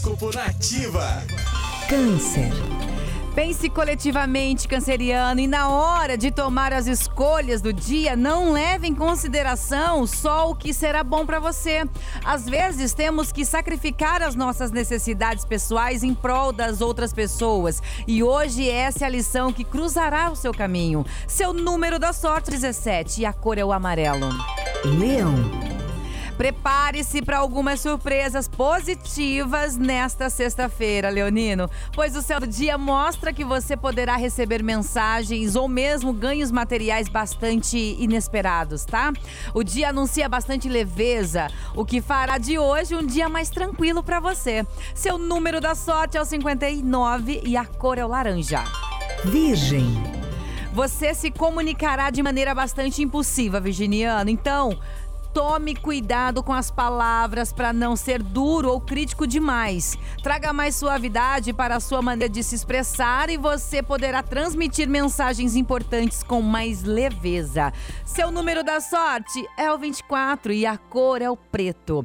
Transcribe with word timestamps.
Horóscopo 0.00 0.34
Nativa. 0.34 1.22
Câncer. 1.86 2.50
Pense 3.34 3.68
coletivamente, 3.68 4.66
canceriano, 4.66 5.40
e 5.40 5.46
na 5.46 5.68
hora 5.68 6.16
de 6.16 6.30
tomar 6.30 6.72
as 6.72 6.86
escolhas 6.86 7.60
do 7.60 7.70
dia, 7.70 8.16
não 8.16 8.50
leve 8.50 8.86
em 8.86 8.94
consideração 8.94 10.06
só 10.06 10.50
o 10.50 10.54
que 10.54 10.72
será 10.72 11.04
bom 11.04 11.26
para 11.26 11.38
você. 11.38 11.84
Às 12.24 12.46
vezes 12.46 12.94
temos 12.94 13.30
que 13.30 13.44
sacrificar 13.44 14.22
as 14.22 14.34
nossas 14.34 14.70
necessidades 14.70 15.44
pessoais 15.44 16.02
em 16.02 16.14
prol 16.14 16.50
das 16.50 16.80
outras 16.80 17.12
pessoas. 17.12 17.82
E 18.06 18.22
hoje 18.22 18.68
essa 18.70 19.04
é 19.04 19.06
a 19.06 19.10
lição 19.10 19.52
que 19.52 19.64
cruzará 19.64 20.30
o 20.30 20.36
seu 20.36 20.52
caminho. 20.52 21.04
Seu 21.28 21.52
número 21.52 21.98
da 21.98 22.12
sorte 22.14 22.50
17 22.50 23.20
e 23.20 23.26
a 23.26 23.32
cor 23.34 23.58
é 23.58 23.64
o 23.64 23.72
amarelo. 23.72 24.30
Leão. 24.98 25.69
Prepare-se 26.40 27.20
para 27.20 27.36
algumas 27.36 27.80
surpresas 27.80 28.48
positivas 28.48 29.76
nesta 29.76 30.30
sexta-feira, 30.30 31.10
Leonino, 31.10 31.68
pois 31.94 32.16
o 32.16 32.22
céu 32.22 32.40
do 32.40 32.46
dia 32.46 32.78
mostra 32.78 33.30
que 33.30 33.44
você 33.44 33.76
poderá 33.76 34.16
receber 34.16 34.62
mensagens 34.62 35.54
ou 35.54 35.68
mesmo 35.68 36.14
ganhos 36.14 36.50
materiais 36.50 37.10
bastante 37.10 37.76
inesperados, 37.76 38.86
tá? 38.86 39.12
O 39.52 39.62
dia 39.62 39.90
anuncia 39.90 40.30
bastante 40.30 40.66
leveza, 40.66 41.48
o 41.76 41.84
que 41.84 42.00
fará 42.00 42.38
de 42.38 42.58
hoje 42.58 42.96
um 42.96 43.04
dia 43.04 43.28
mais 43.28 43.50
tranquilo 43.50 44.02
para 44.02 44.18
você. 44.18 44.66
Seu 44.94 45.18
número 45.18 45.60
da 45.60 45.74
sorte 45.74 46.16
é 46.16 46.22
o 46.22 46.24
59 46.24 47.42
e 47.44 47.54
a 47.54 47.66
cor 47.66 47.98
é 47.98 48.04
o 48.06 48.08
laranja. 48.08 48.64
Virgem. 49.26 49.84
Você 50.72 51.12
se 51.12 51.30
comunicará 51.30 52.08
de 52.08 52.22
maneira 52.22 52.54
bastante 52.54 53.02
impulsiva, 53.02 53.60
virginiano. 53.60 54.30
Então, 54.30 54.78
Tome 55.32 55.76
cuidado 55.76 56.42
com 56.42 56.52
as 56.52 56.72
palavras 56.72 57.52
para 57.52 57.72
não 57.72 57.94
ser 57.94 58.20
duro 58.20 58.68
ou 58.68 58.80
crítico 58.80 59.28
demais. 59.28 59.96
Traga 60.24 60.52
mais 60.52 60.74
suavidade 60.74 61.52
para 61.52 61.76
a 61.76 61.80
sua 61.80 62.02
maneira 62.02 62.32
de 62.32 62.42
se 62.42 62.56
expressar 62.56 63.30
e 63.30 63.36
você 63.36 63.80
poderá 63.80 64.24
transmitir 64.24 64.88
mensagens 64.88 65.54
importantes 65.54 66.24
com 66.24 66.42
mais 66.42 66.82
leveza. 66.82 67.72
Seu 68.04 68.32
número 68.32 68.64
da 68.64 68.80
sorte 68.80 69.48
é 69.56 69.70
o 69.70 69.78
24 69.78 70.52
e 70.52 70.66
a 70.66 70.76
cor 70.76 71.22
é 71.22 71.30
o 71.30 71.36
preto. 71.36 72.04